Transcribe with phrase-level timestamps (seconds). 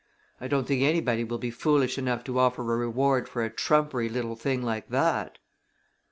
[0.39, 4.09] "I don't think anybody will be foolish enough to offer a reward for a trumpery
[4.09, 5.37] little thing like that."